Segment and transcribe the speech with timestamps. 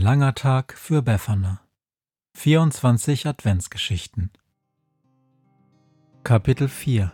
[0.00, 1.60] langer Tag für Befana.
[2.32, 4.30] 24 Adventsgeschichten.
[6.24, 7.12] Kapitel 4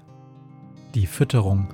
[0.95, 1.67] Die Fütterung.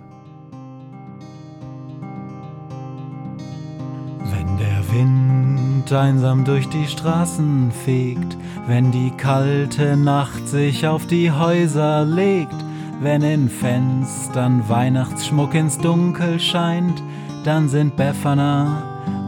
[4.25, 11.31] Wenn der Wind einsam durch die Straßen fegt, wenn die kalte Nacht sich auf die
[11.31, 12.57] Häuser legt,
[13.03, 17.03] wenn in Fenstern Weihnachtsschmuck ins Dunkel scheint,
[17.45, 18.92] dann sind Befana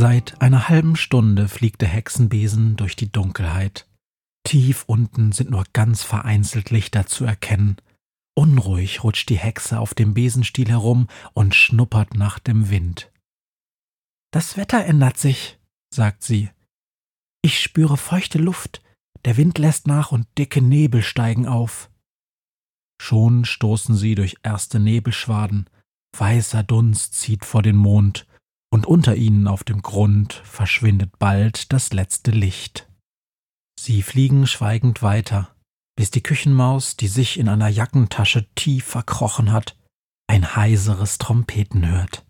[0.00, 3.86] Seit einer halben Stunde fliegt der Hexenbesen durch die Dunkelheit.
[4.44, 7.76] Tief unten sind nur ganz vereinzelt Lichter zu erkennen.
[8.34, 13.12] Unruhig rutscht die Hexe auf dem Besenstiel herum und schnuppert nach dem Wind.
[14.32, 15.58] Das Wetter ändert sich,
[15.92, 16.48] sagt sie.
[17.42, 18.80] Ich spüre feuchte Luft,
[19.26, 21.90] der Wind lässt nach und dicke Nebel steigen auf.
[23.02, 25.68] Schon stoßen sie durch erste Nebelschwaden,
[26.16, 28.26] weißer Dunst zieht vor den Mond,
[28.70, 32.88] und unter ihnen auf dem Grund verschwindet bald das letzte Licht.
[33.78, 35.54] Sie fliegen schweigend weiter,
[35.96, 39.76] bis die Küchenmaus, die sich in einer Jackentasche tief verkrochen hat,
[40.28, 42.24] ein heiseres Trompeten hört.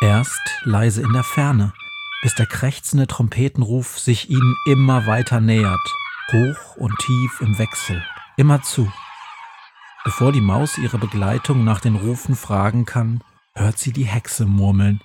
[0.00, 1.72] Erst leise in der Ferne,
[2.22, 5.94] bis der krächzende Trompetenruf sich ihnen immer weiter nähert,
[6.32, 8.02] hoch und tief im Wechsel,
[8.36, 8.90] immer zu.
[10.04, 13.22] Bevor die Maus ihre Begleitung nach den Rufen fragen kann,
[13.56, 15.00] hört sie die Hexe murmeln.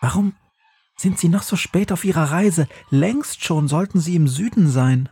[0.00, 0.34] Warum
[0.96, 2.68] sind Sie noch so spät auf Ihrer Reise?
[2.90, 5.08] Längst schon sollten Sie im Süden sein.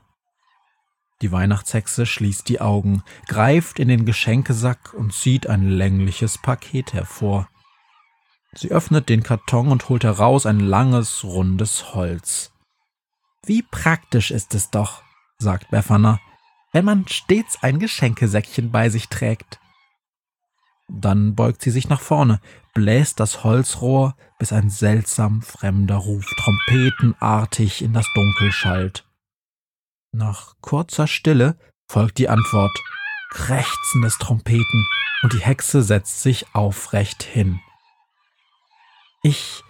[1.22, 7.48] Die Weihnachtshexe schließt die Augen, greift in den Geschenkesack und zieht ein längliches Paket hervor.
[8.52, 12.52] Sie öffnet den Karton und holt heraus ein langes, rundes Holz.
[13.44, 15.02] Wie praktisch ist es doch,
[15.38, 16.20] sagt Befana,
[16.72, 19.58] wenn man stets ein Geschenkesäckchen bei sich trägt.
[20.88, 22.40] Dann beugt sie sich nach vorne,
[22.72, 29.06] bläst das Holzrohr, bis ein seltsam fremder Ruf trompetenartig in das Dunkel schallt.
[30.12, 32.76] Nach kurzer Stille folgt die Antwort,
[33.30, 34.86] krächzendes Trompeten,
[35.22, 37.60] und die Hexe setzt sich aufrecht hin.
[39.22, 39.64] Ich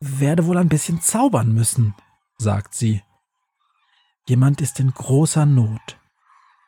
[0.00, 1.94] werde wohl ein bisschen zaubern müssen,
[2.38, 3.02] sagt sie.
[4.26, 5.98] Jemand ist in großer Not.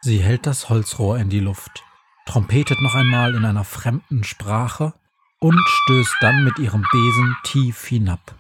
[0.03, 1.83] Sie hält das Holzrohr in die Luft
[2.29, 4.93] trompetet noch einmal in einer fremden Sprache
[5.41, 8.35] und stößt dann mit ihrem Besen tief hinab.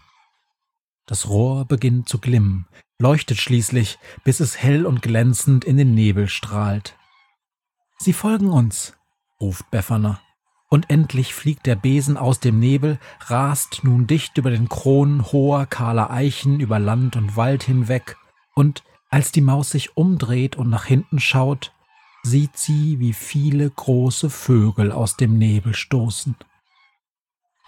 [1.07, 2.67] Das Rohr beginnt zu glimmen,
[2.99, 6.97] leuchtet schließlich, bis es hell und glänzend in den Nebel strahlt.
[7.97, 8.93] Sie folgen uns,
[9.41, 10.21] ruft Befana,
[10.69, 15.65] und endlich fliegt der Besen aus dem Nebel, rast nun dicht über den Kronen hoher,
[15.65, 18.19] kahler Eichen über Land und Wald hinweg,
[18.55, 21.73] und als die Maus sich umdreht und nach hinten schaut,
[22.23, 26.37] sieht sie, wie viele große Vögel aus dem Nebel stoßen.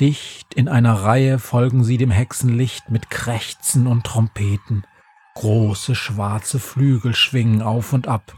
[0.01, 4.87] Dicht in einer Reihe folgen sie dem Hexenlicht mit Krächzen und Trompeten.
[5.35, 8.35] Große schwarze Flügel schwingen auf und ab.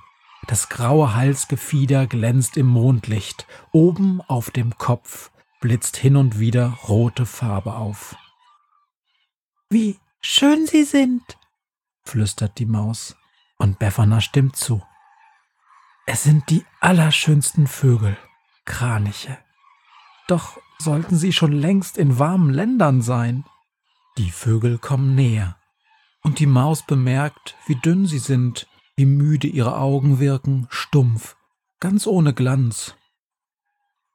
[0.49, 3.47] Das graue Halsgefieder glänzt im Mondlicht.
[3.71, 5.31] Oben auf dem Kopf
[5.61, 8.17] blitzt hin und wieder rote Farbe auf.
[9.71, 11.23] Wie schön Sie sind,
[12.05, 13.17] flüstert die Maus,
[13.57, 14.83] und Befana stimmt zu.
[16.05, 18.17] Es sind die allerschönsten Vögel,
[18.65, 19.39] Kraniche.
[20.27, 23.45] Doch sollten sie schon längst in warmen Ländern sein.
[24.19, 25.57] Die Vögel kommen näher,
[26.23, 28.67] und die Maus bemerkt, wie dünn sie sind,
[28.97, 31.37] wie müde ihre Augen wirken, stumpf,
[31.79, 32.97] ganz ohne Glanz.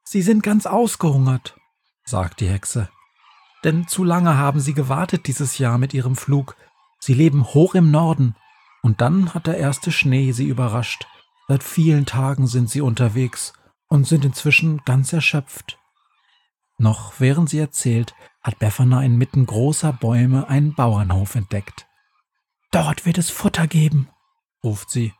[0.04, 1.58] Sie sind ganz ausgehungert,
[2.04, 2.90] sagt die Hexe.
[3.64, 6.54] Denn zu lange haben sie gewartet dieses Jahr mit ihrem Flug.
[7.00, 8.36] Sie leben hoch im Norden,
[8.82, 11.06] und dann hat der erste Schnee sie überrascht.
[11.48, 13.54] Seit vielen Tagen sind sie unterwegs
[13.88, 15.78] und sind inzwischen ganz erschöpft.
[16.76, 21.86] Noch während sie erzählt, hat Befana inmitten großer Bäume einen Bauernhof entdeckt.
[22.70, 24.08] Dort wird es Futter geben,
[24.62, 25.14] ruft sie,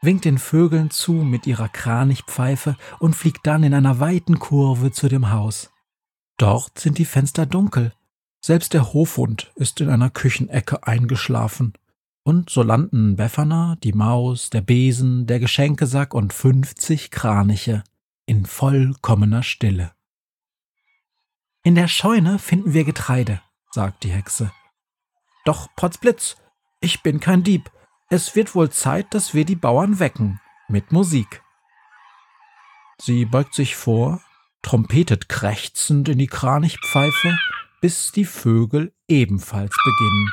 [0.00, 5.08] winkt den Vögeln zu mit ihrer Kranichpfeife und fliegt dann in einer weiten Kurve zu
[5.08, 5.70] dem Haus.
[6.36, 7.92] Dort sind die Fenster dunkel,
[8.40, 11.74] selbst der Hofhund ist in einer Küchenecke eingeschlafen.
[12.28, 17.82] Und so landen Befana, die Maus, der Besen, der Geschenkesack und fünfzig Kraniche
[18.26, 19.92] in vollkommener Stille.
[21.62, 23.40] In der Scheune finden wir Getreide,
[23.70, 24.52] sagt die Hexe.
[25.46, 26.36] Doch, Potzblitz,
[26.80, 27.70] ich bin kein Dieb.
[28.10, 30.38] Es wird wohl Zeit, dass wir die Bauern wecken.
[30.68, 31.42] Mit Musik.
[33.00, 34.20] Sie beugt sich vor,
[34.60, 37.38] trompetet krächzend in die Kranichpfeife,
[37.80, 40.28] bis die Vögel ebenfalls beginnen.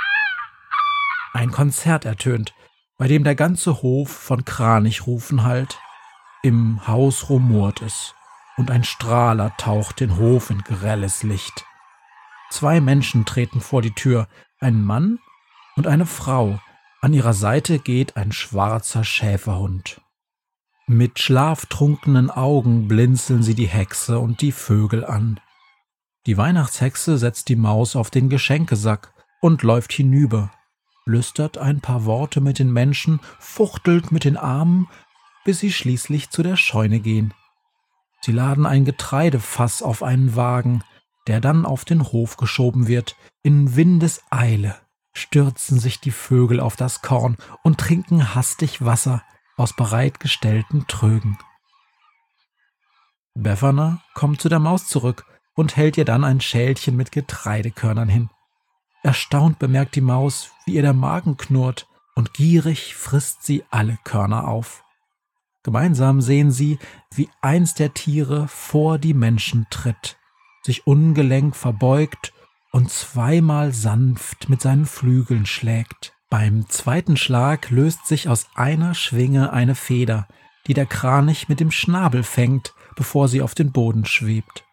[1.36, 2.54] Ein Konzert ertönt,
[2.98, 5.82] bei dem der ganze Hof von Kranichrufen hallt.
[6.44, 8.16] Im Haus rumort es,
[8.56, 11.66] und ein Strahler taucht den Hof in grelles Licht.
[12.52, 14.30] Zwei Menschen treten vor die Tür,
[14.62, 15.20] ein Mann
[15.76, 16.62] und eine Frau.
[17.02, 20.00] An ihrer Seite geht ein schwarzer Schäferhund.
[20.88, 25.42] Mit schlaftrunkenen Augen blinzeln sie die Hexe und die Vögel an.
[26.28, 29.12] Die Weihnachtshexe setzt die Maus auf den Geschenkesack
[29.42, 30.55] und läuft hinüber,
[31.06, 34.88] flüstert ein paar Worte mit den Menschen, fuchtelt mit den Armen,
[35.44, 37.34] bis sie schließlich zu der Scheune gehen.
[38.22, 40.84] Sie laden ein Getreidefass auf einen Wagen,
[41.28, 43.16] der dann auf den Hof geschoben wird.
[43.44, 44.76] In Windeseile
[45.14, 49.24] stürzen sich die Vögel auf das Korn und trinken hastig Wasser
[49.58, 51.38] aus bereitgestellten Trögen.
[53.36, 58.30] Befana kommt zu der Maus zurück und hält ihr dann ein Schälchen mit Getreidekörnern hin.
[59.06, 64.48] Erstaunt bemerkt die Maus, wie ihr der Magen knurrt, und gierig frisst sie alle Körner
[64.48, 64.84] auf.
[65.62, 66.80] Gemeinsam sehen sie,
[67.14, 70.18] wie eins der Tiere vor die Menschen tritt,
[70.64, 72.34] sich ungelenk verbeugt
[72.72, 76.14] und zweimal sanft mit seinen Flügeln schlägt.
[76.32, 80.28] Beim zweiten Schlag löst sich aus einer Schwinge eine Feder,
[80.66, 84.66] die der Kranich mit dem Schnabel fängt, bevor sie auf den Boden schwebt.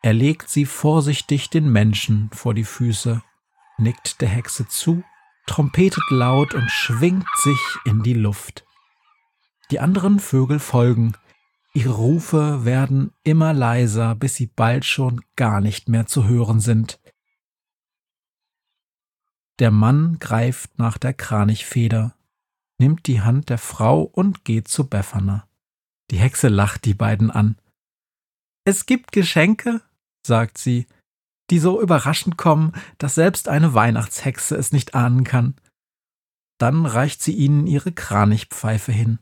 [0.00, 3.20] Er legt sie vorsichtig den Menschen vor die Füße,
[3.78, 5.02] nickt der Hexe zu,
[5.46, 8.64] trompetet laut und schwingt sich in die Luft.
[9.70, 11.14] Die anderen Vögel folgen,
[11.74, 17.00] ihre Rufe werden immer leiser, bis sie bald schon gar nicht mehr zu hören sind.
[19.58, 22.14] Der Mann greift nach der Kranichfeder,
[22.78, 25.48] nimmt die Hand der Frau und geht zu Befana.
[26.10, 27.56] Die Hexe lacht die beiden an.
[28.64, 29.82] Es gibt Geschenke,
[30.22, 30.86] sagt sie,
[31.50, 35.54] die so überraschend kommen, dass selbst eine Weihnachtshexe es nicht ahnen kann.
[36.58, 39.18] Dann reicht sie ihnen ihre Kranichpfeife hin.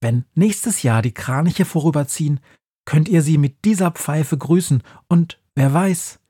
[0.00, 2.40] Wenn nächstes Jahr die Kraniche vorüberziehen,
[2.84, 6.20] könnt ihr sie mit dieser Pfeife grüßen und wer weiß,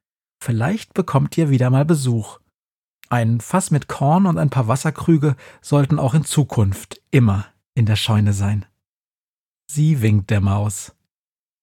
[0.42, 2.38] vielleicht bekommt ihr wieder mal Besuch.
[3.10, 7.96] Ein Fass mit Korn und ein paar Wasserkrüge sollten auch in Zukunft immer in der
[7.96, 8.64] Scheune sein.
[9.70, 10.94] Sie winkt der Maus.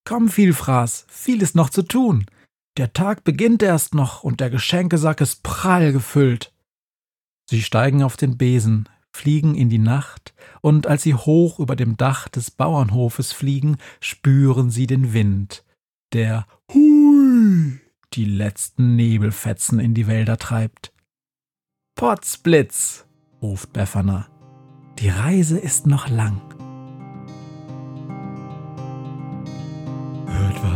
[0.05, 2.25] Komm, Vielfraß, viel ist noch zu tun.
[2.77, 6.53] Der Tag beginnt erst noch und der Geschenkesack ist prall gefüllt.
[7.49, 11.97] Sie steigen auf den Besen, fliegen in die Nacht, und als sie hoch über dem
[11.97, 15.65] Dach des Bauernhofes fliegen, spüren sie den Wind,
[16.13, 17.79] der Hui
[18.13, 20.93] die letzten Nebelfetzen in die Wälder treibt.
[21.95, 23.05] Potzblitz,
[23.41, 24.27] ruft Befana.
[24.99, 26.60] Die Reise ist noch lang.